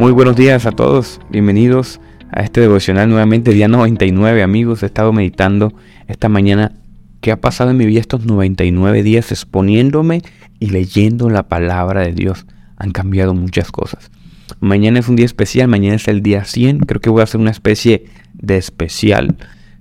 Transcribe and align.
Muy 0.00 0.10
buenos 0.10 0.34
días 0.34 0.66
a 0.66 0.72
todos, 0.72 1.20
bienvenidos 1.30 2.00
a 2.32 2.42
este 2.42 2.60
devocional 2.60 3.08
nuevamente, 3.08 3.52
día 3.52 3.68
99 3.68 4.42
amigos, 4.42 4.82
he 4.82 4.86
estado 4.86 5.12
meditando 5.12 5.72
esta 6.08 6.28
mañana 6.28 6.72
qué 7.20 7.30
ha 7.30 7.40
pasado 7.40 7.70
en 7.70 7.76
mi 7.76 7.86
vida 7.86 8.00
estos 8.00 8.26
99 8.26 9.04
días 9.04 9.30
exponiéndome 9.30 10.22
y 10.58 10.70
leyendo 10.70 11.30
la 11.30 11.44
palabra 11.44 12.00
de 12.00 12.12
Dios. 12.12 12.44
Han 12.76 12.90
cambiado 12.90 13.34
muchas 13.34 13.70
cosas. 13.70 14.10
Mañana 14.58 14.98
es 14.98 15.08
un 15.08 15.14
día 15.14 15.26
especial, 15.26 15.68
mañana 15.68 15.94
es 15.94 16.08
el 16.08 16.22
día 16.22 16.44
100, 16.44 16.80
creo 16.80 17.00
que 17.00 17.10
voy 17.10 17.20
a 17.20 17.24
hacer 17.24 17.40
una 17.40 17.52
especie 17.52 18.06
de 18.34 18.56
especial 18.56 19.36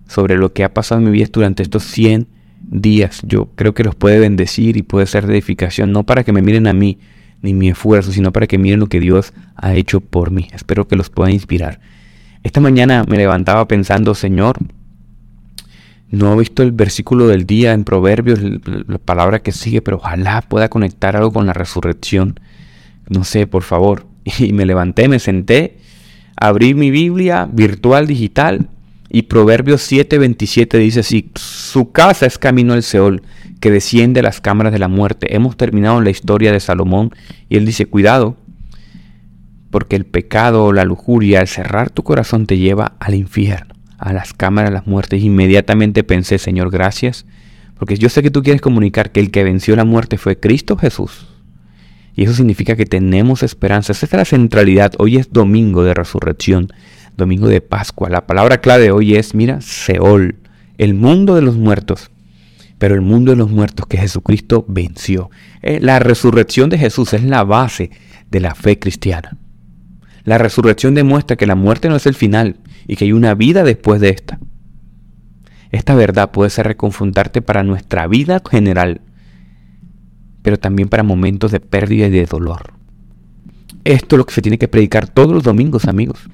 sobre 0.08 0.38
lo 0.38 0.54
que 0.54 0.64
ha 0.64 0.76
pasado 0.76 1.02
en 1.02 1.06
mi 1.06 1.12
vida 1.12 1.28
durante 1.34 1.64
estos 1.64 1.86
100 1.86 2.28
días. 2.62 3.24
Yo 3.26 3.50
creo 3.56 3.74
que 3.74 3.84
los 3.84 3.96
puede 3.96 4.20
bendecir 4.20 4.78
y 4.78 4.84
puede 4.84 5.08
ser 5.08 5.26
de 5.26 5.34
edificación, 5.34 5.92
no 5.92 6.04
para 6.04 6.24
que 6.24 6.32
me 6.32 6.44
miren 6.44 6.68
a 6.68 6.74
mí, 6.74 7.00
ni 7.44 7.54
mi 7.54 7.70
esfuerzo, 7.70 8.12
sino 8.12 8.32
para 8.32 8.48
que 8.48 8.58
miren 8.58 8.80
lo 8.80 8.88
que 8.88 9.00
Dios 9.00 9.34
ha 9.56 9.76
hecho 9.76 10.02
por 10.02 10.32
mí. 10.32 10.48
Espero 10.54 10.88
que 10.88 10.96
los 10.96 11.12
pueda 11.12 11.30
inspirar. 11.30 11.80
Esta 12.42 12.60
mañana 12.60 13.04
me 13.08 13.18
levantaba 13.18 13.68
pensando, 13.68 14.16
Señor, 14.16 14.58
no 16.10 16.34
he 16.34 16.38
visto 16.38 16.64
el 16.64 16.72
versículo 16.72 17.28
del 17.28 17.46
día 17.46 17.74
en 17.74 17.84
Proverbios, 17.84 18.40
la 18.42 18.98
palabra 18.98 19.40
que 19.40 19.52
sigue, 19.52 19.82
pero 19.82 19.98
ojalá 19.98 20.42
pueda 20.42 20.70
conectar 20.70 21.16
algo 21.16 21.32
con 21.32 21.46
la 21.46 21.54
resurrección. 21.54 22.40
No 23.10 23.24
sé, 23.24 23.46
por 23.46 23.64
favor. 23.64 24.08
Y 24.40 24.54
me 24.54 24.66
levanté, 24.66 25.10
me 25.10 25.20
senté, 25.20 25.80
abrí 26.38 26.74
mi 26.76 26.92
Biblia 26.92 27.50
virtual, 27.52 28.08
digital, 28.08 28.70
y 29.14 29.22
Proverbios 29.22 29.84
7:27 29.90 30.80
dice 30.80 31.02
así, 31.02 31.30
su 31.36 31.92
casa 31.92 32.26
es 32.26 32.40
camino 32.40 32.74
al 32.74 32.82
Seol, 32.82 33.22
que 33.60 33.70
desciende 33.70 34.22
a 34.22 34.24
las 34.24 34.42
cámaras 34.42 34.74
de 34.74 34.80
la 34.80 34.88
muerte. 34.88 35.36
Hemos 35.36 35.56
terminado 35.56 36.02
la 36.02 36.10
historia 36.10 36.52
de 36.52 36.60
Salomón 36.60 37.12
y 37.48 37.58
él 37.58 37.66
dice, 37.68 37.86
cuidado, 37.86 38.38
porque 39.70 39.96
el 39.96 40.08
pecado 40.08 40.74
la 40.74 40.84
lujuria 40.84 41.42
al 41.42 41.48
cerrar 41.48 41.92
tu 41.92 42.02
corazón 42.02 42.48
te 42.48 42.58
lleva 42.58 42.94
al 43.00 43.14
infierno, 43.14 43.76
a 44.00 44.14
las 44.14 44.34
cámaras 44.34 44.72
de 44.72 44.78
la 44.78 44.84
muerte. 44.88 45.18
Inmediatamente 45.18 46.04
pensé, 46.04 46.40
Señor, 46.40 46.72
gracias, 46.72 47.28
porque 47.78 47.98
yo 47.98 48.10
sé 48.10 48.24
que 48.24 48.32
tú 48.32 48.42
quieres 48.42 48.62
comunicar 48.64 49.12
que 49.12 49.20
el 49.20 49.30
que 49.30 49.44
venció 49.44 49.76
la 49.76 49.86
muerte 49.86 50.18
fue 50.18 50.40
Cristo 50.40 50.76
Jesús. 50.76 51.28
Y 52.16 52.24
eso 52.24 52.34
significa 52.34 52.76
que 52.76 52.88
tenemos 52.88 53.44
esperanza. 53.44 53.92
Esa 53.92 54.08
es 54.08 54.14
la 54.14 54.26
centralidad. 54.26 54.94
Hoy 54.98 55.18
es 55.18 55.32
domingo 55.32 55.84
de 55.84 55.94
resurrección, 55.94 56.70
domingo 57.18 57.48
de 57.48 57.62
Pascua. 57.62 58.10
La 58.10 58.28
palabra 58.28 58.60
clave 58.60 58.84
de 58.84 58.92
hoy 58.92 59.16
es, 59.16 59.36
mira, 59.36 59.62
Seol, 59.62 60.38
el 60.78 60.94
mundo 60.94 61.36
de 61.36 61.42
los 61.42 61.56
muertos 61.56 62.10
pero 62.84 62.96
el 62.96 63.02
mundo 63.02 63.32
de 63.32 63.38
los 63.38 63.50
muertos 63.50 63.86
que 63.88 63.98
Jesucristo 63.98 64.66
venció. 64.68 65.32
Eh, 65.62 65.80
la 65.80 66.00
resurrección 66.00 66.70
de 66.70 66.78
Jesús 66.78 67.14
es 67.14 67.24
la 67.24 67.46
base 67.46 67.92
de 68.30 68.42
la 68.42 68.56
fe 68.56 68.78
cristiana. 68.78 69.38
La 70.26 70.38
resurrección 70.38 70.94
demuestra 70.94 71.38
que 71.38 71.48
la 71.48 71.56
muerte 71.56 71.88
no 71.88 71.96
es 71.96 72.06
el 72.08 72.14
final 72.14 72.58
y 72.86 72.98
que 72.98 73.06
hay 73.06 73.14
una 73.14 73.36
vida 73.36 73.64
después 73.64 74.02
de 74.02 74.10
esta. 74.10 74.38
Esta 75.72 75.96
verdad 75.96 76.32
puede 76.32 76.50
ser 76.50 76.68
reconfrontarte 76.68 77.42
para 77.42 77.64
nuestra 77.64 78.06
vida 78.08 78.42
general, 78.52 79.00
pero 80.42 80.60
también 80.60 80.90
para 80.90 81.04
momentos 81.04 81.54
de 81.54 81.62
pérdida 81.62 82.08
y 82.08 82.12
de 82.12 82.26
dolor. 82.26 82.74
Esto 83.86 84.16
es 84.16 84.18
lo 84.18 84.26
que 84.26 84.34
se 84.34 84.42
tiene 84.42 84.58
que 84.58 84.68
predicar 84.68 85.08
todos 85.08 85.32
los 85.32 85.44
domingos, 85.44 85.86
amigos. 85.86 86.30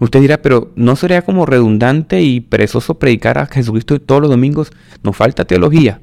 Usted 0.00 0.20
dirá, 0.20 0.42
pero 0.42 0.72
¿no 0.76 0.96
sería 0.96 1.22
como 1.22 1.46
redundante 1.46 2.22
y 2.22 2.40
perezoso 2.40 2.98
predicar 2.98 3.38
a 3.38 3.46
Jesucristo 3.46 4.00
todos 4.00 4.22
los 4.22 4.30
domingos? 4.30 4.72
Nos 5.04 5.14
falta 5.14 5.44
teología, 5.44 6.00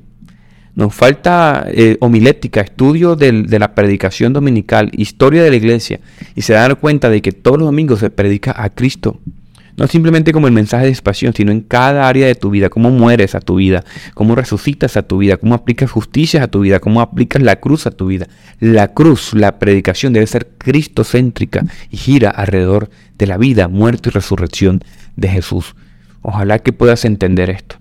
nos 0.76 0.94
falta 0.94 1.66
eh, 1.70 1.98
homilética, 2.00 2.62
estudio 2.62 3.16
de 3.16 3.60
la 3.60 3.74
predicación 3.74 4.34
dominical, 4.34 4.92
historia 4.94 5.44
de 5.44 5.50
la 5.50 5.56
iglesia, 5.56 6.00
y 6.36 6.44
se 6.44 6.54
da 6.54 6.74
cuenta 6.76 7.10
de 7.10 7.24
que 7.24 7.32
todos 7.32 7.58
los 7.58 7.68
domingos 7.68 8.00
se 8.00 8.12
predica 8.12 8.54
a 8.56 8.70
Cristo. 8.70 9.20
No 9.78 9.86
simplemente 9.86 10.34
como 10.34 10.48
el 10.48 10.54
mensaje 10.54 10.86
de 10.86 10.92
expansión, 10.92 11.34
sino 11.36 11.52
en 11.52 11.62
cada 11.62 12.10
área 12.10 12.26
de 12.26 12.34
tu 12.34 12.50
vida, 12.50 12.70
cómo 12.70 12.90
mueres 12.90 13.36
a 13.36 13.42
tu 13.42 13.58
vida, 13.58 13.84
cómo 14.16 14.34
resucitas 14.34 14.98
a 14.98 15.04
tu 15.04 15.20
vida, 15.20 15.38
cómo 15.38 15.54
aplicas 15.54 15.92
justicia 15.92 16.44
a 16.44 16.48
tu 16.48 16.62
vida, 16.62 16.80
cómo 16.80 17.00
aplicas 17.00 17.44
la 17.44 17.58
cruz 17.58 17.86
a 17.86 17.92
tu 17.92 18.08
vida. 18.08 18.28
La 18.60 18.88
cruz, 18.88 19.34
la 19.36 19.60
predicación 19.60 20.14
debe 20.14 20.26
ser 20.26 20.48
cristocéntrica 20.58 21.64
y 21.92 21.98
gira 21.98 22.32
alrededor 22.32 22.90
de 23.20 23.28
la 23.28 23.38
vida, 23.38 23.68
muerte 23.68 24.10
y 24.10 24.14
resurrección 24.14 24.84
de 25.16 25.28
Jesús. 25.28 25.76
Ojalá 26.24 26.58
que 26.58 26.74
puedas 26.74 27.06
entender 27.06 27.52
esto. 27.52 27.78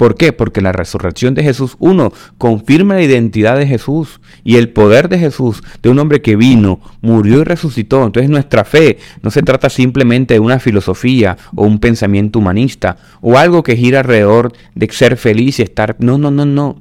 ¿Por 0.00 0.14
qué? 0.14 0.32
Porque 0.32 0.62
la 0.62 0.72
resurrección 0.72 1.34
de 1.34 1.42
Jesús, 1.42 1.76
uno, 1.78 2.10
confirma 2.38 2.94
la 2.94 3.02
identidad 3.02 3.58
de 3.58 3.66
Jesús 3.66 4.22
y 4.44 4.56
el 4.56 4.70
poder 4.70 5.10
de 5.10 5.18
Jesús, 5.18 5.62
de 5.82 5.90
un 5.90 5.98
hombre 5.98 6.22
que 6.22 6.36
vino, 6.36 6.80
murió 7.02 7.42
y 7.42 7.44
resucitó. 7.44 8.06
Entonces 8.06 8.30
nuestra 8.30 8.64
fe 8.64 8.96
no 9.20 9.30
se 9.30 9.42
trata 9.42 9.68
simplemente 9.68 10.32
de 10.32 10.40
una 10.40 10.58
filosofía 10.58 11.36
o 11.54 11.66
un 11.66 11.80
pensamiento 11.80 12.38
humanista 12.38 12.96
o 13.20 13.36
algo 13.36 13.62
que 13.62 13.76
gira 13.76 13.98
alrededor 13.98 14.54
de 14.74 14.90
ser 14.90 15.18
feliz 15.18 15.58
y 15.58 15.64
estar... 15.64 15.96
No, 15.98 16.16
no, 16.16 16.30
no, 16.30 16.46
no. 16.46 16.80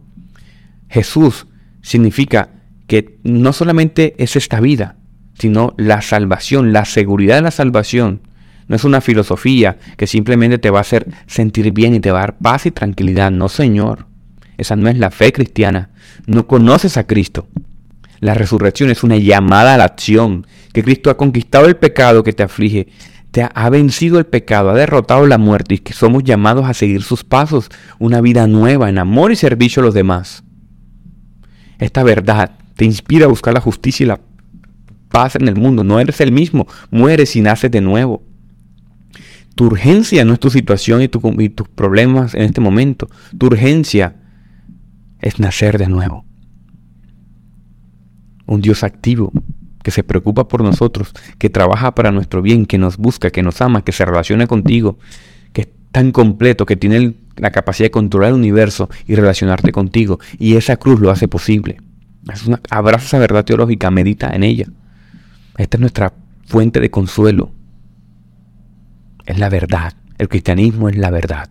Jesús 0.88 1.46
significa 1.82 2.52
que 2.88 3.20
no 3.26 3.52
solamente 3.52 4.16
es 4.18 4.38
esta 4.38 4.62
vida, 4.62 4.96
sino 5.38 5.74
la 5.76 6.02
salvación, 6.02 6.72
la 6.72 6.86
seguridad 6.86 7.36
de 7.36 7.42
la 7.42 7.52
salvación 7.52 8.22
no 8.70 8.76
es 8.76 8.84
una 8.84 9.02
filosofía 9.02 9.78
que 9.98 10.06
simplemente 10.06 10.60
te 10.60 10.70
va 10.70 10.78
a 10.78 10.82
hacer 10.82 11.08
sentir 11.26 11.72
bien 11.74 11.96
y 11.96 12.00
te 12.00 12.12
va 12.12 12.20
a 12.20 12.22
dar 12.22 12.38
paz 12.38 12.68
y 12.68 12.72
tranquilidad. 12.72 13.32
No, 13.32 13.50
Señor. 13.50 14.06
Esa 14.58 14.76
no 14.76 14.88
es 14.90 14.98
la 14.98 15.10
fe 15.10 15.34
cristiana. 15.34 15.90
No 16.28 16.46
conoces 16.46 16.96
a 16.96 17.08
Cristo. 17.08 17.48
La 18.20 18.36
resurrección 18.36 18.92
es 18.92 19.04
una 19.04 19.18
llamada 19.18 19.74
a 19.74 19.78
la 19.78 19.86
acción, 19.86 20.46
que 20.72 20.84
Cristo 20.84 21.10
ha 21.10 21.18
conquistado 21.18 21.66
el 21.66 21.78
pecado 21.78 22.24
que 22.24 22.34
te 22.34 22.44
aflige, 22.44 22.90
te 23.32 23.48
ha 23.52 23.70
vencido 23.70 24.20
el 24.20 24.26
pecado, 24.26 24.70
ha 24.70 24.76
derrotado 24.76 25.26
la 25.26 25.38
muerte 25.38 25.76
y 25.76 25.80
que 25.80 25.94
somos 25.94 26.24
llamados 26.24 26.66
a 26.66 26.74
seguir 26.76 27.02
sus 27.02 27.24
pasos, 27.24 27.70
una 27.98 28.22
vida 28.22 28.46
nueva 28.46 28.90
en 28.90 29.00
amor 29.00 29.32
y 29.32 29.36
servicio 29.36 29.82
a 29.82 29.86
los 29.86 29.96
demás. 29.96 30.44
Esta 31.80 32.04
verdad 32.04 32.52
te 32.76 32.86
inspira 32.86 33.26
a 33.26 33.30
buscar 33.30 33.54
la 33.54 33.62
justicia 33.62 34.04
y 34.04 34.08
la 34.08 34.20
paz 35.10 35.36
en 35.38 35.48
el 35.48 35.56
mundo. 35.56 35.84
No 35.84 36.00
eres 36.00 36.22
el 36.22 36.32
mismo, 36.32 36.68
mueres 36.92 37.36
y 37.36 37.42
naces 37.42 37.72
de 37.72 37.82
nuevo. 37.82 38.29
Tu 39.60 39.66
urgencia 39.66 40.24
no 40.24 40.32
es 40.32 40.40
tu 40.40 40.50
situación 40.50 41.02
y, 41.02 41.10
tus 41.10 41.68
problemas 41.68 42.34
en 42.34 42.44
este 42.44 42.62
momento. 42.62 43.10
Tu 43.38 43.48
urgencia 43.48 44.16
es 45.20 45.38
nacer 45.38 45.78
de 45.78 45.90
nuevo. 45.90 46.24
Un 48.46 48.62
Dios 48.62 48.86
activo 48.86 49.34
que 49.84 49.92
se 49.92 50.02
preocupa 50.02 50.48
por 50.48 50.64
nosotros, 50.64 51.12
que 51.38 51.50
trabaja 51.50 51.94
para 51.94 52.14
nuestro 52.14 52.42
bien, 52.42 52.66
que 52.66 52.78
nos 52.78 52.96
busca, 52.96 53.32
que 53.32 53.44
nos 53.44 53.60
ama, 53.60 53.84
que 53.84 53.92
se 53.92 54.06
relaciona 54.06 54.48
contigo, 54.48 54.98
que 55.52 55.64
es 55.64 55.68
tan 55.92 56.14
completo, 56.14 56.66
que 56.66 56.78
tiene 56.78 57.16
la 57.36 57.52
capacidad 57.52 57.88
de 57.88 57.92
controlar 57.92 58.30
el 58.30 58.36
universo 58.36 58.90
y 59.08 59.16
relacionarte 59.16 59.74
contigo. 59.74 60.22
Y 60.38 60.56
esa 60.56 60.78
cruz 60.78 61.02
lo 61.02 61.12
hace 61.12 61.28
posible. 61.28 61.82
Una, 62.48 62.62
abraza 62.70 63.08
esa 63.08 63.20
verdad 63.20 63.44
teológica, 63.44 63.92
medita 63.92 64.34
en 64.34 64.44
ella. 64.44 64.68
Esta 65.58 65.76
es 65.76 65.82
nuestra 65.82 66.14
fuente 66.46 66.80
de 66.80 66.90
consuelo, 66.90 67.52
es 69.30 69.38
la 69.38 69.50
verdad. 69.50 69.94
El 70.18 70.28
cristianismo 70.28 70.90
es 70.90 70.98
la 70.98 71.12
verdad. 71.12 71.50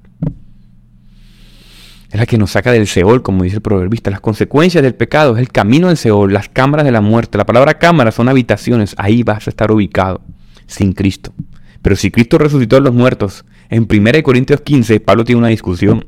Es 2.10 2.18
la 2.18 2.26
que 2.26 2.36
nos 2.36 2.50
saca 2.50 2.72
del 2.72 2.88
Seol, 2.88 3.22
como 3.22 3.44
dice 3.44 3.56
el 3.56 3.62
proverbista. 3.62 4.10
Las 4.10 4.20
consecuencias 4.20 4.82
del 4.82 4.96
pecado 4.96 5.36
es 5.36 5.40
el 5.40 5.50
camino 5.50 5.86
del 5.86 5.96
Seol, 5.96 6.32
las 6.32 6.48
cámaras 6.48 6.84
de 6.84 6.90
la 6.90 7.00
muerte. 7.00 7.38
La 7.38 7.46
palabra 7.46 7.78
cámara 7.78 8.10
son 8.10 8.28
habitaciones. 8.28 8.96
Ahí 8.98 9.22
vas 9.22 9.46
a 9.46 9.50
estar 9.50 9.70
ubicado, 9.70 10.22
sin 10.66 10.92
Cristo. 10.92 11.32
Pero 11.80 11.94
si 11.94 12.10
Cristo 12.10 12.38
resucitó 12.38 12.78
a 12.78 12.80
los 12.80 12.92
muertos, 12.92 13.44
en 13.70 13.86
1 13.88 14.22
Corintios 14.24 14.60
15, 14.62 14.98
Pablo 14.98 15.24
tiene 15.24 15.38
una 15.38 15.48
discusión. 15.48 16.04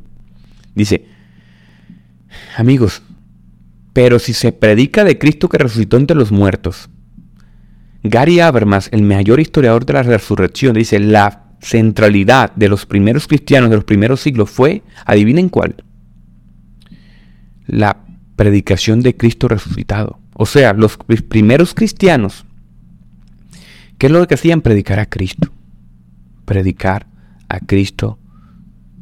Dice, 0.75 1.05
amigos, 2.57 3.03
pero 3.93 4.19
si 4.19 4.33
se 4.33 4.51
predica 4.51 5.05
de 5.05 5.19
Cristo 5.19 5.49
que 5.49 5.59
resucitó 5.59 5.99
entre 5.99 6.17
los 6.17 6.33
muertos, 6.33 6.91
Gary 8.03 8.41
Habermas, 8.41 8.89
el 8.91 9.03
mayor 9.03 9.39
historiador 9.39 9.87
de 9.87 9.93
la 9.93 10.03
resurrección, 10.03 10.75
dice, 10.75 10.99
la 10.99 11.40
centralidad 11.61 12.53
de 12.55 12.69
los 12.69 12.87
primeros 12.87 13.27
cristianos 13.27 13.71
de 13.71 13.77
los 13.77 13.85
primeros 13.85 14.21
siglos 14.21 14.51
fue, 14.51 14.83
adivinen 15.05 15.49
cuál, 15.49 15.85
la 17.67 17.99
predicación 18.37 19.01
de 19.01 19.17
Cristo 19.17 19.49
resucitado. 19.49 20.19
O 20.35 20.47
sea, 20.47 20.73
los 20.73 20.97
primeros 21.29 21.75
cristianos, 21.75 22.47
¿qué 23.99 24.07
es 24.07 24.13
lo 24.13 24.27
que 24.27 24.35
hacían? 24.35 24.63
Predicar 24.63 24.99
a 24.99 25.07
Cristo. 25.07 25.51
Predicar 26.47 27.07
a 27.49 27.61
Cristo 27.61 28.19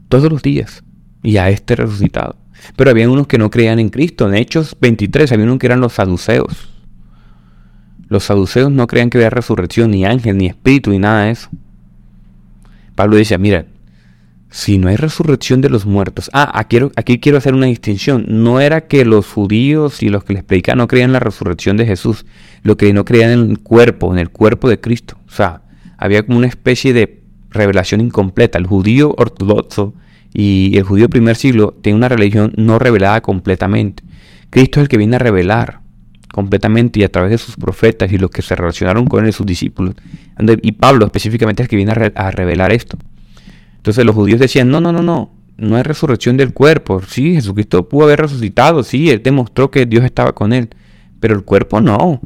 todos 0.09 0.31
los 0.31 0.43
días 0.43 0.83
y 1.23 1.37
a 1.37 1.51
este 1.51 1.77
resucitado. 1.77 2.37
Pero 2.77 2.91
había 2.91 3.09
unos 3.09 3.29
que 3.29 3.39
no 3.39 3.51
creían 3.51 3.79
en 3.79 3.91
Cristo. 3.91 4.29
En 4.29 4.35
Hechos 4.35 4.77
23 4.81 5.31
había 5.31 5.45
unos 5.45 5.59
que 5.59 5.67
eran 5.67 5.81
los 5.81 5.93
saduceos. 5.93 6.69
Los 8.09 8.25
saduceos 8.25 8.73
no 8.73 8.87
creían 8.87 9.11
que 9.11 9.19
había 9.19 9.31
resurrección, 9.31 9.91
ni 9.91 10.05
ángel, 10.05 10.37
ni 10.37 10.47
espíritu, 10.47 10.91
ni 10.91 10.99
nada 10.99 11.25
de 11.25 11.31
eso. 11.33 11.51
Pablo 12.99 13.15
dice, 13.15 13.39
mira, 13.39 13.65
si 14.51 14.77
no 14.77 14.89
hay 14.89 14.97
resurrección 14.97 15.61
de 15.61 15.71
los 15.71 15.87
muertos, 15.87 16.33
ah, 16.33 16.51
aquí, 16.59 16.81
aquí 16.97 17.21
quiero 17.21 17.39
hacer 17.39 17.55
una 17.55 17.67
distinción, 17.67 18.25
no 18.27 18.59
era 18.59 18.89
que 18.89 19.05
los 19.05 19.29
judíos 19.29 20.03
y 20.03 20.09
los 20.09 20.25
que 20.25 20.33
les 20.33 20.43
predicaban 20.43 20.79
no 20.79 20.89
creían 20.89 21.11
en 21.11 21.13
la 21.13 21.21
resurrección 21.21 21.77
de 21.77 21.87
Jesús, 21.87 22.27
lo 22.65 22.77
que 22.77 22.93
no 22.93 23.05
creían 23.05 23.31
en 23.31 23.51
el 23.51 23.61
cuerpo, 23.61 24.13
en 24.13 24.19
el 24.19 24.31
cuerpo 24.31 24.69
de 24.69 24.81
Cristo, 24.81 25.17
o 25.29 25.31
sea, 25.31 25.63
había 25.97 26.25
como 26.25 26.39
una 26.39 26.49
especie 26.49 26.93
de 26.93 27.23
revelación 27.51 28.01
incompleta, 28.01 28.59
el 28.59 28.67
judío 28.67 29.15
ortodoxo 29.17 29.95
y 30.35 30.77
el 30.77 30.83
judío 30.83 31.09
primer 31.09 31.37
siglo 31.37 31.79
tiene 31.81 31.99
una 31.99 32.09
religión 32.09 32.53
no 32.57 32.81
revelada 32.81 33.21
completamente, 33.21 34.03
Cristo 34.51 34.81
es 34.81 34.83
el 34.83 34.89
que 34.89 34.99
viene 34.99 35.15
a 35.15 35.21
revelar 35.21 35.83
completamente 36.39 37.01
y 37.01 37.03
a 37.03 37.11
través 37.11 37.33
de 37.33 37.39
sus 37.39 37.57
profetas 37.57 38.13
y 38.13 38.17
los 38.17 38.31
que 38.31 38.43
se 38.43 38.55
relacionaron 38.55 39.07
con 39.07 39.27
él, 39.27 39.33
sus 39.33 39.45
discípulos, 39.45 39.97
y 40.63 40.71
Pablo 40.73 41.05
específicamente 41.07 41.63
es 41.63 41.65
el 41.65 41.69
que 41.69 41.75
viene 41.75 41.91
a 42.15 42.31
revelar 42.31 42.73
esto. 42.73 42.97
Entonces 43.79 44.05
los 44.05 44.15
judíos 44.15 44.39
decían, 44.39 44.71
no, 44.71 44.81
no, 44.81 44.93
no, 44.93 45.03
no, 45.03 45.33
no 45.57 45.77
hay 45.77 45.83
resurrección 45.83 46.37
del 46.37 46.53
cuerpo. 46.53 47.03
Sí, 47.03 47.35
Jesucristo 47.35 47.89
pudo 47.89 48.05
haber 48.05 48.21
resucitado, 48.21 48.85
sí, 48.85 49.11
él 49.11 49.21
demostró 49.21 49.73
que 49.73 49.85
Dios 49.85 50.05
estaba 50.05 50.33
con 50.33 50.53
él, 50.53 50.69
pero 51.19 51.35
el 51.35 51.43
cuerpo 51.43 51.81
no. 51.81 52.21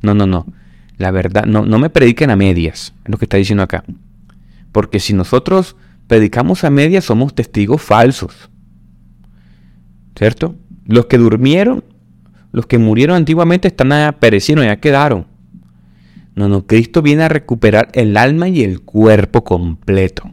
No, 0.00 0.14
no, 0.14 0.26
no. 0.26 0.46
La 0.96 1.10
verdad, 1.10 1.44
no, 1.44 1.66
no 1.66 1.78
me 1.78 1.90
prediquen 1.90 2.30
a 2.30 2.36
medias, 2.36 2.94
es 3.04 3.10
lo 3.10 3.18
que 3.18 3.26
está 3.26 3.36
diciendo 3.36 3.62
acá. 3.62 3.84
Porque 4.72 4.98
si 4.98 5.12
nosotros 5.12 5.76
predicamos 6.06 6.64
a 6.64 6.70
medias, 6.70 7.04
somos 7.04 7.34
testigos 7.34 7.82
falsos. 7.82 8.48
¿Cierto? 10.16 10.56
Los 10.86 11.06
que 11.06 11.18
durmieron, 11.18 11.84
los 12.52 12.66
que 12.66 12.78
murieron 12.78 13.16
antiguamente 13.16 13.68
están 13.68 13.90
ya 13.90 14.12
perecieron, 14.12 14.64
ya 14.64 14.76
quedaron. 14.76 15.26
No, 16.34 16.48
no, 16.48 16.66
Cristo 16.66 17.02
viene 17.02 17.24
a 17.24 17.28
recuperar 17.28 17.88
el 17.94 18.16
alma 18.16 18.48
y 18.48 18.62
el 18.62 18.80
cuerpo 18.80 19.44
completo. 19.44 20.30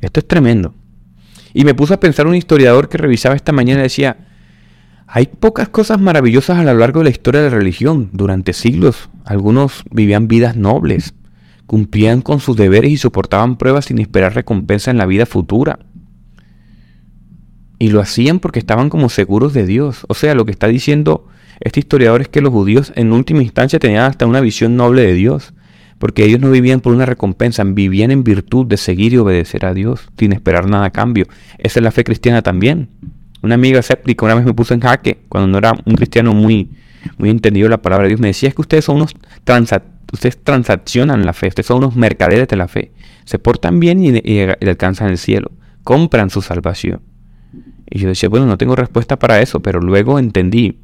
Esto 0.00 0.20
es 0.20 0.28
tremendo. 0.28 0.74
Y 1.52 1.64
me 1.64 1.74
puse 1.74 1.94
a 1.94 2.00
pensar 2.00 2.26
un 2.26 2.36
historiador 2.36 2.88
que 2.88 2.98
revisaba 2.98 3.34
esta 3.34 3.52
mañana 3.52 3.80
y 3.80 3.84
decía, 3.84 4.28
hay 5.06 5.26
pocas 5.26 5.68
cosas 5.68 6.00
maravillosas 6.00 6.58
a 6.58 6.62
lo 6.62 6.74
largo 6.74 7.00
de 7.00 7.04
la 7.04 7.10
historia 7.10 7.40
de 7.40 7.50
la 7.50 7.56
religión. 7.56 8.10
Durante 8.12 8.52
siglos, 8.52 9.10
algunos 9.24 9.82
vivían 9.90 10.28
vidas 10.28 10.56
nobles, 10.56 11.14
cumplían 11.66 12.22
con 12.22 12.38
sus 12.38 12.56
deberes 12.56 12.92
y 12.92 12.96
soportaban 12.96 13.56
pruebas 13.56 13.86
sin 13.86 13.98
esperar 13.98 14.34
recompensa 14.34 14.92
en 14.92 14.98
la 14.98 15.06
vida 15.06 15.26
futura. 15.26 15.80
Y 17.80 17.88
lo 17.88 18.00
hacían 18.00 18.38
porque 18.38 18.60
estaban 18.60 18.90
como 18.90 19.08
seguros 19.08 19.52
de 19.52 19.66
Dios. 19.66 20.04
O 20.06 20.14
sea, 20.14 20.36
lo 20.36 20.44
que 20.44 20.52
está 20.52 20.68
diciendo 20.68 21.26
este 21.58 21.80
historiador 21.80 22.20
es 22.20 22.28
que 22.28 22.40
los 22.40 22.52
judíos 22.52 22.92
en 22.94 23.12
última 23.12 23.42
instancia 23.42 23.80
tenían 23.80 24.04
hasta 24.04 24.26
una 24.26 24.40
visión 24.40 24.76
noble 24.76 25.02
de 25.02 25.14
Dios 25.14 25.52
porque 26.00 26.24
ellos 26.24 26.40
no 26.40 26.50
vivían 26.50 26.80
por 26.80 26.94
una 26.94 27.04
recompensa, 27.04 27.62
vivían 27.62 28.10
en 28.10 28.24
virtud 28.24 28.64
de 28.64 28.78
seguir 28.78 29.12
y 29.12 29.18
obedecer 29.18 29.66
a 29.66 29.74
Dios, 29.74 30.08
sin 30.18 30.32
esperar 30.32 30.66
nada 30.66 30.86
a 30.86 30.90
cambio. 30.90 31.26
Esa 31.58 31.78
es 31.78 31.84
la 31.84 31.90
fe 31.90 32.04
cristiana 32.04 32.40
también. 32.40 32.88
Una 33.42 33.56
amiga 33.56 33.80
escéptica 33.80 34.24
una 34.24 34.34
vez 34.34 34.46
me 34.46 34.54
puso 34.54 34.72
en 34.72 34.80
jaque, 34.80 35.18
cuando 35.28 35.48
no 35.48 35.58
era 35.58 35.74
un 35.84 35.94
cristiano 35.96 36.32
muy, 36.32 36.70
muy 37.18 37.28
entendido 37.28 37.68
la 37.68 37.82
palabra 37.82 38.04
de 38.04 38.08
Dios, 38.08 38.20
me 38.20 38.28
decía 38.28 38.48
es 38.48 38.54
que 38.54 38.62
ustedes 38.62 38.86
son 38.86 38.96
unos 38.96 39.14
ustedes 40.10 40.42
transaccionan 40.42 41.26
la 41.26 41.34
fe, 41.34 41.48
ustedes 41.48 41.66
son 41.66 41.78
unos 41.78 41.96
mercaderes 41.96 42.48
de 42.48 42.56
la 42.56 42.66
fe, 42.66 42.92
se 43.26 43.38
portan 43.38 43.78
bien 43.78 44.00
y 44.02 44.40
alcanzan 44.40 45.10
el 45.10 45.18
cielo, 45.18 45.52
compran 45.84 46.30
su 46.30 46.40
salvación. 46.40 47.09
Y 47.90 47.98
yo 47.98 48.08
decía, 48.08 48.28
bueno, 48.28 48.46
no 48.46 48.56
tengo 48.56 48.76
respuesta 48.76 49.18
para 49.18 49.40
eso, 49.40 49.60
pero 49.60 49.80
luego 49.80 50.18
entendí 50.18 50.78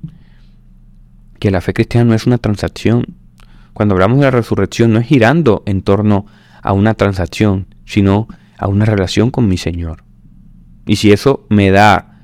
que 1.39 1.51
la 1.51 1.61
fe 1.61 1.73
cristiana 1.73 2.11
no 2.11 2.15
es 2.15 2.27
una 2.27 2.39
transacción, 2.39 3.07
cuando 3.73 3.95
hablamos 3.95 4.19
de 4.19 4.25
la 4.25 4.31
resurrección 4.31 4.93
no 4.93 4.99
es 4.99 5.07
girando 5.07 5.63
en 5.67 5.83
torno 5.83 6.27
a 6.63 6.73
una 6.73 6.95
transacción, 6.95 7.67
sino 7.85 8.27
a 8.59 8.69
una 8.69 8.87
relación 8.87 9.31
con 9.31 9.49
mi 9.49 9.59
Señor. 9.59 10.03
Y 10.87 10.97
si 10.97 11.13
eso 11.13 11.47
me 11.51 11.71
da 11.71 12.23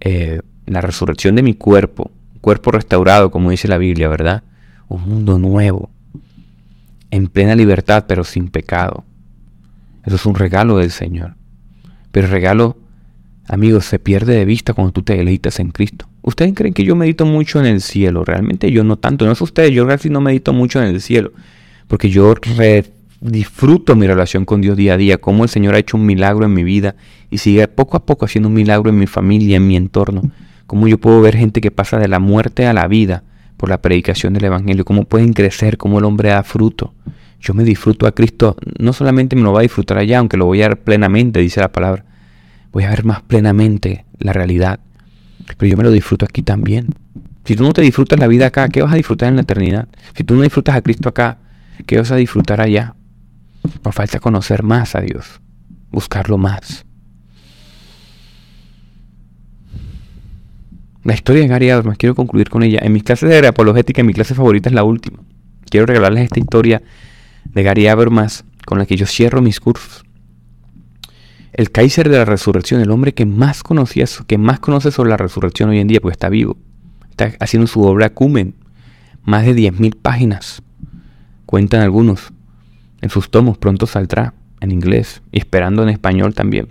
eh, 0.00 0.40
la 0.66 0.80
resurrección 0.80 1.34
de 1.34 1.42
mi 1.42 1.54
cuerpo, 1.54 2.10
cuerpo 2.40 2.70
restaurado, 2.70 3.30
como 3.30 3.50
dice 3.50 3.68
la 3.68 3.78
Biblia, 3.78 4.08
¿verdad? 4.08 4.44
Un 4.88 5.02
mundo 5.02 5.38
nuevo, 5.38 5.90
en 7.10 7.26
plena 7.26 7.56
libertad, 7.56 8.04
pero 8.06 8.22
sin 8.22 8.48
pecado. 8.48 9.04
Eso 10.04 10.16
es 10.16 10.26
un 10.26 10.34
regalo 10.34 10.76
del 10.76 10.90
Señor. 10.90 11.34
Pero 12.12 12.26
el 12.26 12.32
regalo, 12.32 12.76
amigos, 13.48 13.84
se 13.84 13.98
pierde 13.98 14.34
de 14.34 14.44
vista 14.44 14.74
cuando 14.74 14.92
tú 14.92 15.02
te 15.02 15.16
deleitas 15.16 15.60
en 15.60 15.70
Cristo. 15.70 16.06
Ustedes 16.22 16.54
creen 16.54 16.72
que 16.72 16.84
yo 16.84 16.96
medito 16.96 17.26
mucho 17.26 17.60
en 17.60 17.66
el 17.66 17.80
cielo. 17.80 18.24
Realmente 18.24 18.70
yo 18.70 18.82
no 18.84 18.96
tanto. 18.96 19.26
No 19.26 19.32
es 19.32 19.40
ustedes. 19.40 19.72
Yo 19.72 19.86
casi 19.86 20.08
no 20.08 20.20
medito 20.20 20.52
mucho 20.52 20.82
en 20.82 20.88
el 20.88 21.00
cielo. 21.00 21.32
Porque 21.86 22.08
yo 22.08 22.34
disfruto 23.20 23.94
mi 23.94 24.06
relación 24.06 24.44
con 24.44 24.60
Dios 24.60 24.76
día 24.76 24.94
a 24.94 24.96
día. 24.96 25.18
Cómo 25.18 25.44
el 25.44 25.50
Señor 25.50 25.74
ha 25.74 25.78
hecho 25.78 25.96
un 25.96 26.06
milagro 26.06 26.46
en 26.46 26.54
mi 26.54 26.64
vida. 26.64 26.96
Y 27.30 27.38
sigue 27.38 27.68
poco 27.68 27.96
a 27.96 28.06
poco 28.06 28.24
haciendo 28.24 28.48
un 28.48 28.54
milagro 28.54 28.88
en 28.88 28.98
mi 28.98 29.06
familia, 29.06 29.58
en 29.58 29.66
mi 29.66 29.76
entorno. 29.76 30.22
Cómo 30.66 30.88
yo 30.88 30.98
puedo 30.98 31.20
ver 31.20 31.36
gente 31.36 31.60
que 31.60 31.70
pasa 31.70 31.98
de 31.98 32.08
la 32.08 32.20
muerte 32.20 32.66
a 32.66 32.72
la 32.72 32.88
vida 32.88 33.22
por 33.58 33.68
la 33.68 33.82
predicación 33.82 34.32
del 34.32 34.46
Evangelio. 34.46 34.86
Cómo 34.86 35.04
pueden 35.04 35.34
crecer. 35.34 35.76
Cómo 35.76 35.98
el 35.98 36.06
hombre 36.06 36.30
da 36.30 36.42
fruto. 36.42 36.94
Yo 37.38 37.52
me 37.52 37.64
disfruto 37.64 38.06
a 38.06 38.12
Cristo. 38.12 38.56
No 38.78 38.94
solamente 38.94 39.36
me 39.36 39.42
lo 39.42 39.52
va 39.52 39.58
a 39.58 39.62
disfrutar 39.62 39.98
allá, 39.98 40.20
aunque 40.20 40.38
lo 40.38 40.46
voy 40.46 40.62
a 40.62 40.68
ver 40.68 40.80
plenamente, 40.80 41.40
dice 41.40 41.60
la 41.60 41.70
palabra. 41.70 42.06
Voy 42.74 42.84
a 42.84 42.90
ver 42.90 43.04
más 43.04 43.22
plenamente 43.22 44.04
la 44.18 44.34
realidad 44.34 44.80
pero 45.58 45.70
yo 45.70 45.76
me 45.76 45.84
lo 45.84 45.90
disfruto 45.90 46.24
aquí 46.24 46.42
también. 46.42 46.94
Si 47.44 47.56
tú 47.56 47.62
no 47.62 47.72
te 47.72 47.82
disfrutas 47.82 48.18
la 48.18 48.26
vida 48.26 48.46
acá, 48.46 48.68
¿qué 48.68 48.82
vas 48.82 48.92
a 48.92 48.96
disfrutar 48.96 49.28
en 49.28 49.36
la 49.36 49.42
eternidad? 49.42 49.88
Si 50.14 50.24
tú 50.24 50.34
no 50.34 50.42
disfrutas 50.42 50.74
a 50.74 50.82
Cristo 50.82 51.08
acá, 51.08 51.38
¿qué 51.86 51.98
vas 51.98 52.10
a 52.10 52.16
disfrutar 52.16 52.60
allá? 52.60 52.94
Nos 53.84 53.94
falta 53.94 54.18
conocer 54.18 54.62
más 54.62 54.94
a 54.94 55.00
Dios, 55.00 55.40
buscarlo 55.90 56.38
más. 56.38 56.86
La 61.02 61.12
historia 61.12 61.42
de 61.42 61.48
Gary 61.48 61.68
Habermas, 61.68 61.98
quiero 61.98 62.14
concluir 62.14 62.48
con 62.48 62.62
ella. 62.62 62.80
En 62.82 62.92
mis 62.94 63.02
clases 63.02 63.28
de 63.28 63.46
apologética, 63.46 64.02
mi 64.02 64.14
clase 64.14 64.34
favorita 64.34 64.70
es 64.70 64.74
la 64.74 64.84
última. 64.84 65.18
Quiero 65.68 65.84
regalarles 65.84 66.24
esta 66.24 66.40
historia 66.40 66.82
de 67.44 67.62
Gary 67.62 67.88
Habermas 67.88 68.44
con 68.64 68.78
la 68.78 68.86
que 68.86 68.96
yo 68.96 69.06
cierro 69.06 69.42
mis 69.42 69.60
cursos 69.60 70.04
el 71.54 71.70
Kaiser 71.70 72.08
de 72.08 72.18
la 72.18 72.24
resurrección, 72.24 72.80
el 72.80 72.90
hombre 72.90 73.14
que 73.14 73.26
más 73.26 73.62
conocía, 73.62 74.06
que 74.26 74.38
más 74.38 74.58
conoce 74.58 74.90
sobre 74.90 75.10
la 75.10 75.16
resurrección 75.16 75.70
hoy 75.70 75.78
en 75.78 75.86
día, 75.86 76.00
porque 76.00 76.14
está 76.14 76.28
vivo. 76.28 76.56
Está 77.10 77.32
haciendo 77.38 77.68
su 77.68 77.82
obra 77.82 78.10
Cumen, 78.10 78.56
más 79.22 79.44
de 79.46 79.54
10.000 79.54 79.96
páginas, 79.96 80.62
cuentan 81.46 81.82
algunos. 81.82 82.32
En 83.00 83.08
sus 83.08 83.30
tomos 83.30 83.56
pronto 83.56 83.86
saldrá 83.86 84.34
en 84.60 84.72
inglés 84.72 85.22
y 85.30 85.38
esperando 85.38 85.84
en 85.84 85.90
español 85.90 86.34
también. 86.34 86.68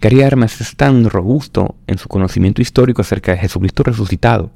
Gary 0.00 0.20
Hermes 0.20 0.62
es 0.62 0.74
tan 0.74 1.10
robusto 1.10 1.76
en 1.86 1.98
su 1.98 2.08
conocimiento 2.08 2.62
histórico 2.62 3.02
acerca 3.02 3.32
de 3.32 3.38
Jesucristo 3.38 3.82
resucitado 3.82 4.50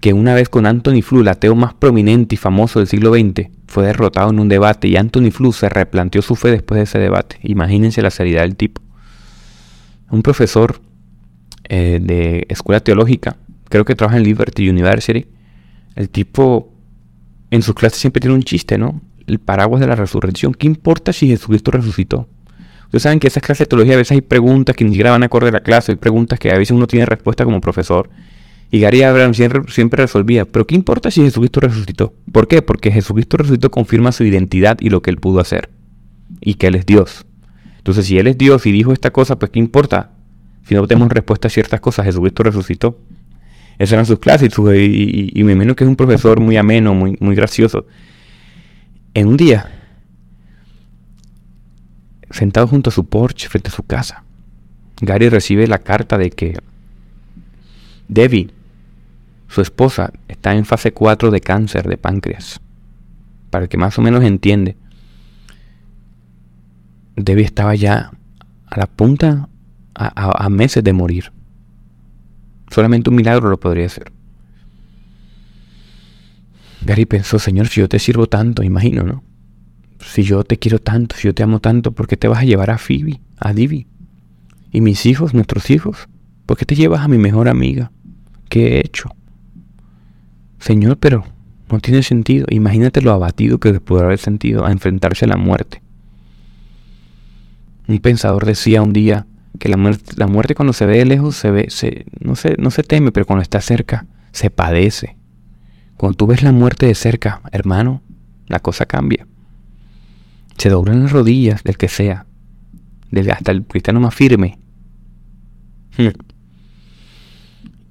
que 0.00 0.14
una 0.14 0.34
vez 0.34 0.48
con 0.48 0.66
Anthony 0.66 1.02
Flew, 1.02 1.20
el 1.20 1.28
ateo 1.28 1.54
más 1.54 1.74
prominente 1.74 2.34
y 2.34 2.38
famoso 2.38 2.78
del 2.78 2.88
siglo 2.88 3.12
XX, 3.12 3.48
fue 3.66 3.84
derrotado 3.84 4.30
en 4.30 4.40
un 4.40 4.48
debate 4.48 4.88
y 4.88 4.96
Anthony 4.96 5.30
Flew 5.30 5.52
se 5.52 5.68
replanteó 5.68 6.22
su 6.22 6.36
fe 6.36 6.50
después 6.50 6.78
de 6.78 6.84
ese 6.84 6.98
debate. 6.98 7.38
Imagínense 7.42 8.00
la 8.00 8.10
seriedad 8.10 8.42
del 8.42 8.56
tipo. 8.56 8.82
Un 10.10 10.22
profesor 10.22 10.80
eh, 11.68 12.00
de 12.02 12.46
escuela 12.48 12.80
teológica, 12.80 13.36
creo 13.68 13.84
que 13.84 13.94
trabaja 13.94 14.16
en 14.16 14.24
Liberty 14.24 14.68
University, 14.68 15.26
el 15.94 16.08
tipo 16.08 16.72
en 17.50 17.62
sus 17.62 17.74
clases 17.74 17.98
siempre 18.00 18.20
tiene 18.20 18.34
un 18.34 18.42
chiste, 18.42 18.78
¿no? 18.78 19.00
El 19.26 19.38
paraguas 19.38 19.80
de 19.80 19.86
la 19.86 19.96
resurrección. 19.96 20.54
¿Qué 20.54 20.66
importa 20.66 21.12
si 21.12 21.28
Jesucristo 21.28 21.70
resucitó? 21.70 22.28
Ustedes 22.86 23.02
saben 23.02 23.20
que 23.20 23.28
esas 23.28 23.42
clases 23.42 23.66
de 23.66 23.66
teología 23.66 23.94
a 23.94 23.98
veces 23.98 24.12
hay 24.12 24.20
preguntas 24.20 24.74
que 24.74 24.84
ni 24.84 24.90
siquiera 24.90 25.10
van 25.10 25.22
acorde 25.22 25.50
a 25.50 25.52
la 25.52 25.60
clase, 25.60 25.92
hay 25.92 25.96
preguntas 25.96 26.38
que 26.38 26.50
a 26.50 26.58
veces 26.58 26.72
uno 26.72 26.86
tiene 26.86 27.06
respuesta 27.06 27.44
como 27.44 27.60
profesor 27.60 28.08
y 28.70 28.78
Gary 28.80 29.02
Abraham 29.02 29.34
siempre, 29.34 29.62
resolvía, 30.02 30.44
pero 30.44 30.66
¿qué 30.66 30.76
importa 30.76 31.10
si 31.10 31.22
Jesucristo 31.22 31.60
resucitó? 31.60 32.14
¿Por 32.30 32.46
qué? 32.46 32.62
Porque 32.62 32.92
Jesucristo 32.92 33.36
resucitó 33.36 33.70
confirma 33.70 34.12
su 34.12 34.24
identidad 34.24 34.78
y 34.80 34.90
lo 34.90 35.02
que 35.02 35.10
él 35.10 35.16
pudo 35.16 35.40
hacer. 35.40 35.70
Y 36.40 36.54
que 36.54 36.68
él 36.68 36.76
es 36.76 36.86
Dios. 36.86 37.26
Entonces, 37.78 38.06
si 38.06 38.18
él 38.18 38.28
es 38.28 38.38
Dios 38.38 38.66
y 38.66 38.72
dijo 38.72 38.92
esta 38.92 39.10
cosa, 39.10 39.38
pues 39.38 39.50
¿qué 39.50 39.58
importa? 39.58 40.12
Si 40.64 40.74
no 40.74 40.86
tenemos 40.86 41.10
respuesta 41.10 41.48
a 41.48 41.50
ciertas 41.50 41.80
cosas, 41.80 42.06
Jesucristo 42.06 42.44
resucitó. 42.44 43.00
Esas 43.78 43.94
eran 43.94 44.06
sus 44.06 44.20
clases 44.20 44.52
y, 44.56 45.42
me 45.42 45.52
imagino 45.52 45.74
que 45.74 45.82
es 45.82 45.88
un 45.88 45.96
profesor 45.96 46.38
muy 46.38 46.56
ameno, 46.56 46.94
muy, 46.94 47.16
muy 47.18 47.34
gracioso. 47.34 47.86
En 49.14 49.26
un 49.26 49.36
día, 49.36 49.68
sentado 52.30 52.68
junto 52.68 52.90
a 52.90 52.92
su 52.92 53.08
porche, 53.08 53.48
frente 53.48 53.70
a 53.70 53.72
su 53.72 53.82
casa, 53.82 54.22
Gary 55.00 55.28
recibe 55.28 55.66
la 55.66 55.78
carta 55.78 56.18
de 56.18 56.30
que 56.30 56.58
Debbie, 58.06 58.50
su 59.50 59.60
esposa 59.60 60.12
está 60.28 60.54
en 60.54 60.64
fase 60.64 60.92
4 60.92 61.32
de 61.32 61.40
cáncer 61.40 61.88
de 61.88 61.98
páncreas. 61.98 62.60
Para 63.50 63.64
el 63.64 63.68
que 63.68 63.76
más 63.76 63.98
o 63.98 64.02
menos 64.02 64.22
entiende. 64.22 64.76
Debbie 67.16 67.46
estaba 67.46 67.74
ya 67.74 68.12
a 68.66 68.78
la 68.78 68.86
punta, 68.86 69.48
a, 69.92 70.48
meses 70.48 70.84
de 70.84 70.92
morir. 70.92 71.32
Solamente 72.70 73.10
un 73.10 73.16
milagro 73.16 73.50
lo 73.50 73.58
podría 73.58 73.86
hacer. 73.86 74.12
Gary 76.86 77.04
pensó, 77.04 77.40
Señor, 77.40 77.66
si 77.66 77.80
yo 77.80 77.88
te 77.88 77.98
sirvo 77.98 78.28
tanto, 78.28 78.62
imagino, 78.62 79.02
¿no? 79.02 79.24
si 79.98 80.22
yo 80.22 80.44
te 80.44 80.60
quiero 80.60 80.78
tanto, 80.78 81.16
si 81.16 81.26
yo 81.26 81.34
te 81.34 81.42
amo 81.42 81.58
tanto, 81.58 81.90
¿por 81.90 82.06
qué 82.06 82.16
te 82.16 82.28
vas 82.28 82.38
a 82.38 82.44
llevar 82.44 82.70
a 82.70 82.78
Phoebe, 82.78 83.20
a 83.36 83.52
Divi? 83.52 83.88
Y 84.70 84.80
mis 84.80 85.04
hijos, 85.06 85.34
nuestros 85.34 85.70
hijos, 85.70 86.08
¿por 86.46 86.56
qué 86.56 86.64
te 86.64 86.76
llevas 86.76 87.00
a 87.00 87.08
mi 87.08 87.18
mejor 87.18 87.48
amiga? 87.48 87.90
¿Qué 88.48 88.76
he 88.76 88.80
hecho? 88.80 89.10
Señor, 90.60 90.98
pero 90.98 91.24
no 91.70 91.80
tiene 91.80 92.02
sentido. 92.02 92.46
Imagínate 92.50 93.00
lo 93.02 93.12
abatido 93.12 93.58
que 93.58 93.80
pudo 93.80 94.04
haber 94.04 94.18
sentido 94.18 94.64
a 94.64 94.72
enfrentarse 94.72 95.24
a 95.24 95.28
la 95.28 95.36
muerte. 95.36 95.82
Un 97.88 97.98
pensador 97.98 98.44
decía 98.44 98.82
un 98.82 98.92
día 98.92 99.26
que 99.58 99.68
la 99.68 99.76
muerte, 99.76 100.12
la 100.16 100.28
muerte 100.28 100.54
cuando 100.54 100.72
se 100.72 100.86
ve 100.86 100.98
de 100.98 101.06
lejos 101.06 101.34
se 101.34 101.50
ve, 101.50 101.68
no, 102.20 102.36
se, 102.36 102.54
no 102.58 102.70
se 102.70 102.82
teme, 102.82 103.10
pero 103.10 103.26
cuando 103.26 103.42
está 103.42 103.60
cerca 103.60 104.06
se 104.32 104.50
padece. 104.50 105.16
Cuando 105.96 106.16
tú 106.16 106.26
ves 106.26 106.42
la 106.42 106.52
muerte 106.52 106.86
de 106.86 106.94
cerca, 106.94 107.42
hermano, 107.50 108.02
la 108.46 108.60
cosa 108.60 108.86
cambia. 108.86 109.26
Se 110.56 110.68
doblan 110.68 111.02
las 111.02 111.12
rodillas 111.12 111.64
del 111.64 111.76
que 111.76 111.88
sea, 111.88 112.26
del, 113.10 113.30
hasta 113.30 113.50
el 113.52 113.64
cristiano 113.64 114.00
más 114.00 114.14
firme. 114.14 114.58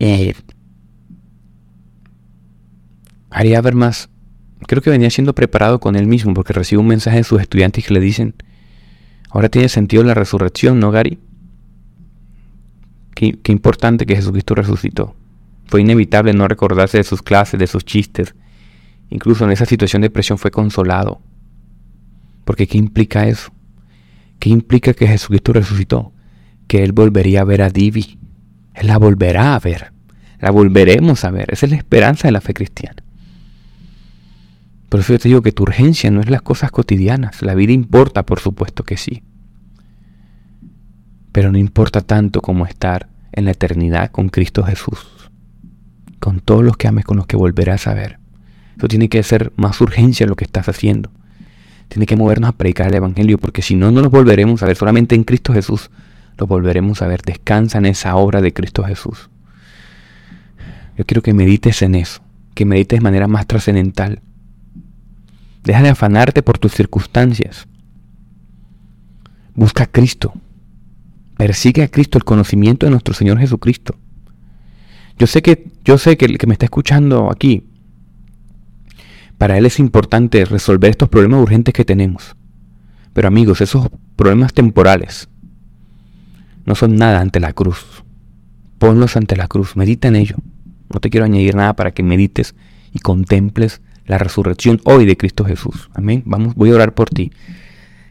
Eh, 0.01 0.33
haría 3.39 3.61
ver 3.61 3.73
más. 3.73 4.09
Creo 4.67 4.81
que 4.81 4.89
venía 4.89 5.09
siendo 5.09 5.33
preparado 5.33 5.79
con 5.79 5.95
él 5.95 6.07
mismo 6.07 6.33
porque 6.33 6.51
recibe 6.51 6.81
un 6.81 6.87
mensaje 6.87 7.17
de 7.17 7.23
sus 7.23 7.39
estudiantes 7.39 7.85
que 7.85 7.93
le 7.93 8.01
dicen, 8.01 8.35
ahora 9.29 9.47
tiene 9.47 9.69
sentido 9.69 10.03
la 10.03 10.13
resurrección, 10.13 10.81
¿no, 10.81 10.91
Gary? 10.91 11.19
Qué, 13.15 13.39
qué 13.41 13.53
importante 13.53 14.05
que 14.05 14.17
Jesucristo 14.17 14.55
resucitó. 14.55 15.15
Fue 15.67 15.79
inevitable 15.79 16.33
no 16.33 16.49
recordarse 16.49 16.97
de 16.97 17.05
sus 17.05 17.21
clases, 17.21 17.57
de 17.57 17.67
sus 17.67 17.85
chistes. 17.85 18.35
Incluso 19.09 19.45
en 19.45 19.51
esa 19.51 19.65
situación 19.65 20.01
de 20.01 20.09
presión 20.09 20.37
fue 20.37 20.51
consolado. 20.51 21.21
Porque 22.43 22.67
¿qué 22.67 22.77
implica 22.77 23.25
eso? 23.25 23.53
¿Qué 24.39 24.49
implica 24.49 24.93
que 24.93 25.07
Jesucristo 25.07 25.53
resucitó? 25.53 26.11
Que 26.67 26.83
Él 26.83 26.91
volvería 26.91 27.41
a 27.41 27.45
ver 27.45 27.61
a 27.61 27.69
Divi. 27.69 28.19
Él 28.73 28.87
la 28.87 28.97
volverá 28.97 29.55
a 29.55 29.59
ver. 29.59 29.93
La 30.41 30.51
volveremos 30.51 31.23
a 31.23 31.31
ver. 31.31 31.53
Esa 31.53 31.67
es 31.67 31.71
la 31.71 31.77
esperanza 31.77 32.27
de 32.27 32.33
la 32.33 32.41
fe 32.41 32.53
cristiana. 32.53 33.03
Por 34.89 34.99
eso 34.99 35.13
yo 35.13 35.19
te 35.19 35.29
digo 35.29 35.41
que 35.43 35.51
tu 35.51 35.63
urgencia 35.63 36.09
no 36.09 36.19
es 36.19 36.29
las 36.29 36.41
cosas 36.41 36.71
cotidianas. 36.71 37.43
La 37.43 37.53
vida 37.53 37.71
importa, 37.71 38.25
por 38.25 38.39
supuesto 38.39 38.83
que 38.83 38.97
sí. 38.97 39.21
Pero 41.31 41.51
no 41.51 41.59
importa 41.59 42.01
tanto 42.01 42.41
como 42.41 42.65
estar 42.65 43.07
en 43.31 43.45
la 43.45 43.51
eternidad 43.51 44.09
con 44.09 44.29
Cristo 44.29 44.63
Jesús. 44.63 45.29
Con 46.19 46.39
todos 46.39 46.63
los 46.63 46.75
que 46.75 46.87
ames, 46.87 47.05
con 47.05 47.17
los 47.17 47.27
que 47.27 47.37
volverás 47.37 47.85
a 47.85 47.93
ver. 47.93 48.17
Eso 48.77 48.87
tiene 48.87 49.09
que 49.09 49.21
ser 49.21 49.53
más 49.57 49.79
urgencia 49.79 50.25
lo 50.25 50.35
que 50.35 50.45
estás 50.45 50.67
haciendo. 50.67 51.11
Tiene 51.87 52.07
que 52.07 52.15
movernos 52.15 52.49
a 52.49 52.53
predicar 52.53 52.87
el 52.87 52.95
Evangelio, 52.95 53.37
porque 53.37 53.61
si 53.61 53.75
no, 53.75 53.91
no 53.91 54.01
nos 54.01 54.11
volveremos 54.11 54.63
a 54.63 54.65
ver 54.65 54.75
solamente 54.75 55.15
en 55.15 55.23
Cristo 55.23 55.53
Jesús. 55.53 55.91
Lo 56.37 56.47
volveremos 56.47 57.01
a 57.01 57.07
ver. 57.07 57.21
Descansa 57.21 57.77
en 57.77 57.85
esa 57.85 58.15
obra 58.15 58.41
de 58.41 58.53
Cristo 58.53 58.83
Jesús. 58.83 59.29
Yo 60.97 61.05
quiero 61.05 61.21
que 61.21 61.33
medites 61.33 61.81
en 61.83 61.95
eso, 61.95 62.21
que 62.55 62.65
medites 62.65 62.99
de 62.99 63.03
manera 63.03 63.27
más 63.27 63.45
trascendental. 63.45 64.21
Deja 65.69 65.83
de 65.83 65.89
afanarte 65.89 66.41
por 66.41 66.57
tus 66.57 66.73
circunstancias. 66.73 67.67
Busca 69.53 69.83
a 69.83 69.85
Cristo. 69.85 70.33
Persigue 71.37 71.83
a 71.83 71.87
Cristo, 71.89 72.17
el 72.17 72.23
conocimiento 72.23 72.87
de 72.87 72.89
nuestro 72.89 73.13
Señor 73.13 73.37
Jesucristo. 73.37 73.95
Yo 75.19 75.27
sé 75.27 75.43
que, 75.43 75.67
yo 75.85 75.99
sé 75.99 76.17
que 76.17 76.25
el 76.25 76.39
que 76.39 76.47
me 76.47 76.53
está 76.53 76.65
escuchando 76.65 77.29
aquí, 77.31 77.67
para 79.37 79.59
él 79.59 79.67
es 79.67 79.77
importante 79.77 80.43
resolver 80.43 80.89
estos 80.89 81.07
problemas 81.07 81.43
urgentes 81.43 81.71
que 81.75 81.85
tenemos. 81.85 82.35
Pero 83.13 83.27
amigos, 83.27 83.61
esos 83.61 83.89
problemas 84.15 84.55
temporales 84.55 85.29
no 86.65 86.73
son 86.73 86.95
nada 86.95 87.21
ante 87.21 87.39
la 87.39 87.53
cruz. 87.53 88.03
Ponlos 88.79 89.15
ante 89.15 89.35
la 89.35 89.47
cruz, 89.47 89.75
medita 89.75 90.07
en 90.07 90.15
ello. 90.15 90.37
No 90.91 90.99
te 90.99 91.11
quiero 91.11 91.25
añadir 91.25 91.53
nada 91.53 91.75
para 91.75 91.91
que 91.91 92.01
medites 92.01 92.55
y 92.91 92.97
contemples 92.97 93.83
la 94.09 94.17
resurrección 94.17 94.81
hoy 94.85 95.05
de 95.05 95.15
Cristo 95.15 95.45
Jesús. 95.45 95.91
Amén. 95.93 96.23
Vamos, 96.25 96.55
voy 96.55 96.71
a 96.71 96.73
orar 96.73 96.95
por 96.95 97.11
ti. 97.11 97.31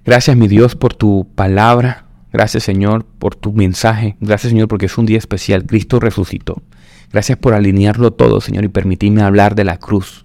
Gracias, 0.04 0.36
mi 0.36 0.46
Dios, 0.46 0.76
por 0.76 0.94
tu 0.94 1.26
palabra. 1.34 2.04
Gracias, 2.32 2.62
Señor, 2.62 3.04
por 3.04 3.34
tu 3.34 3.52
mensaje. 3.52 4.16
Gracias, 4.20 4.52
Señor, 4.52 4.68
porque 4.68 4.86
es 4.86 4.96
un 4.96 5.06
día 5.06 5.18
especial. 5.18 5.66
Cristo 5.66 5.98
resucitó. 5.98 6.62
Gracias 7.10 7.36
por 7.36 7.52
alinearlo 7.52 8.12
todo, 8.12 8.40
Señor, 8.40 8.64
y 8.64 8.68
permitirme 8.68 9.22
hablar 9.22 9.56
de 9.56 9.64
la 9.64 9.78
cruz. 9.78 10.24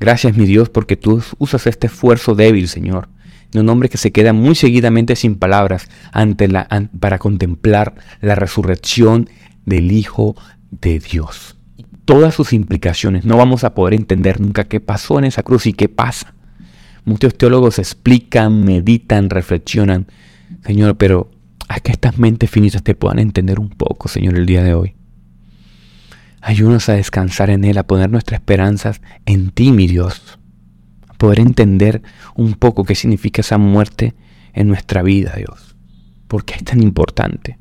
Gracias, 0.00 0.34
mi 0.38 0.46
Dios, 0.46 0.70
porque 0.70 0.96
tú 0.96 1.22
usas 1.36 1.66
este 1.66 1.88
esfuerzo 1.88 2.34
débil, 2.34 2.66
Señor, 2.66 3.10
de 3.52 3.60
un 3.60 3.68
hombre 3.68 3.90
que 3.90 3.98
se 3.98 4.10
queda 4.10 4.32
muy 4.32 4.54
seguidamente 4.54 5.16
sin 5.16 5.34
palabras 5.34 5.90
ante 6.12 6.48
la, 6.48 6.66
para 6.98 7.18
contemplar 7.18 7.94
la 8.22 8.36
resurrección 8.36 9.28
del 9.66 9.92
Hijo 9.92 10.34
de 10.70 10.98
Dios 10.98 11.57
todas 12.08 12.34
sus 12.34 12.54
implicaciones. 12.54 13.26
No 13.26 13.36
vamos 13.36 13.64
a 13.64 13.74
poder 13.74 13.92
entender 13.92 14.40
nunca 14.40 14.64
qué 14.64 14.80
pasó 14.80 15.18
en 15.18 15.26
esa 15.26 15.42
cruz 15.42 15.66
y 15.66 15.74
qué 15.74 15.90
pasa. 15.90 16.32
Muchos 17.04 17.36
teólogos 17.36 17.78
explican, 17.78 18.64
meditan, 18.64 19.28
reflexionan. 19.28 20.06
Señor, 20.64 20.96
pero 20.96 21.30
a 21.68 21.80
que 21.80 21.92
estas 21.92 22.16
mentes 22.18 22.50
finitas 22.50 22.82
te 22.82 22.94
puedan 22.94 23.18
entender 23.18 23.60
un 23.60 23.68
poco, 23.68 24.08
Señor, 24.08 24.38
el 24.38 24.46
día 24.46 24.62
de 24.62 24.72
hoy. 24.72 24.94
Ayúdanos 26.40 26.88
a 26.88 26.94
descansar 26.94 27.50
en 27.50 27.62
Él, 27.64 27.76
a 27.76 27.86
poner 27.86 28.08
nuestras 28.08 28.40
esperanzas 28.40 29.02
en 29.26 29.50
ti, 29.50 29.70
mi 29.70 29.86
Dios. 29.86 30.38
A 31.08 31.12
poder 31.12 31.40
entender 31.40 32.00
un 32.34 32.54
poco 32.54 32.84
qué 32.84 32.94
significa 32.94 33.42
esa 33.42 33.58
muerte 33.58 34.14
en 34.54 34.66
nuestra 34.66 35.02
vida, 35.02 35.34
Dios. 35.36 35.76
¿Por 36.26 36.46
qué 36.46 36.54
es 36.54 36.64
tan 36.64 36.82
importante? 36.82 37.58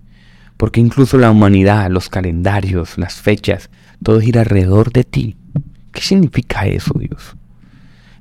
Porque 0.56 0.80
incluso 0.80 1.18
la 1.18 1.32
humanidad, 1.32 1.92
los 1.92 2.08
calendarios, 2.08 2.98
las 2.98 3.16
fechas, 3.16 3.70
todo 4.04 4.20
gira 4.20 4.42
alrededor 4.42 4.92
de 4.92 5.04
ti. 5.04 5.36
¿Qué 5.92 6.02
significa 6.02 6.66
eso, 6.68 6.94
Dios? 6.98 7.36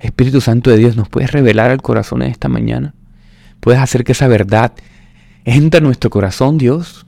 Espíritu 0.00 0.40
Santo 0.40 0.70
de 0.70 0.76
Dios, 0.78 0.96
¿nos 0.96 1.08
puedes 1.08 1.32
revelar 1.32 1.70
al 1.70 1.82
corazón 1.82 2.22
en 2.22 2.30
esta 2.30 2.48
mañana? 2.48 2.94
¿Puedes 3.60 3.80
hacer 3.80 4.04
que 4.04 4.12
esa 4.12 4.28
verdad 4.28 4.72
entre 5.44 5.78
en 5.78 5.84
nuestro 5.84 6.10
corazón, 6.10 6.58
Dios? 6.58 7.06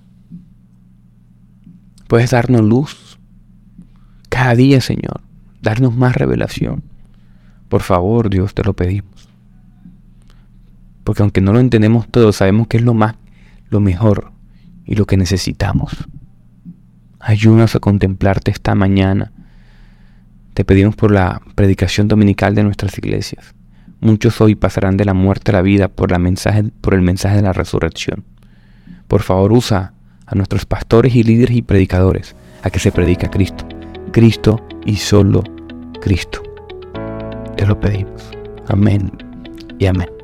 ¿Puedes 2.07 2.31
darnos 2.31 2.63
luz? 2.63 3.19
Cada 4.29 4.55
día, 4.55 4.81
Señor, 4.81 5.21
darnos 5.61 5.95
más 5.95 6.15
revelación. 6.17 6.83
Por 7.69 7.83
favor, 7.83 8.31
Dios, 8.31 8.55
te 8.55 8.65
lo 8.65 8.75
pedimos. 8.75 9.29
Porque 11.05 11.23
aunque 11.23 11.41
no 11.41 11.53
lo 11.53 11.61
entendemos 11.61 12.09
todo, 12.09 12.33
sabemos 12.33 12.67
que 12.67 12.79
es 12.79 12.83
lo 12.83 12.95
más, 12.95 13.17
lo 13.71 13.81
mejor 13.81 14.33
y 14.87 14.95
lo 14.95 15.07
que 15.07 15.17
necesitamos. 15.17 15.93
Ayúdanos 17.29 17.77
a 17.77 17.79
contemplarte 17.79 18.51
esta 18.51 18.75
mañana. 18.75 19.33
Te 20.55 20.65
pedimos 20.65 20.97
por 20.97 21.11
la 21.13 21.43
predicación 21.57 22.09
dominical 22.09 22.55
de 22.55 22.63
nuestras 22.63 22.97
iglesias. 22.97 23.55
Muchos 24.01 24.41
hoy 24.41 24.55
pasarán 24.55 24.97
de 24.97 25.05
la 25.05 25.13
muerte 25.13 25.51
a 25.51 25.57
la 25.57 25.61
vida 25.61 25.89
por, 25.89 26.15
el 26.15 26.21
mensaje 27.03 27.37
de 27.37 27.43
la 27.43 27.53
resurrección. 27.53 28.25
Por 29.09 29.21
favor, 29.21 29.53
usa 29.53 29.93
a 30.25 30.35
nuestros 30.37 30.65
pastores 30.65 31.15
y 31.17 31.23
líderes 31.23 31.55
y 31.55 31.61
predicadores 31.61 32.35
a 32.63 32.71
que 32.71 32.79
se 32.79 32.93
predica 32.93 33.29
Cristo. 33.29 33.69
Cristo 34.11 34.67
y 34.87 34.97
solo 34.97 35.45
Cristo. 36.01 36.43
Te 37.59 37.67
lo 37.67 37.79
pedimos. 37.79 38.31
Amén 38.69 39.13
y 39.79 39.85
amén. 39.85 40.18